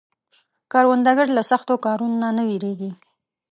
[0.71, 2.91] کروندګر له سختو کارونو نه نه ویریږي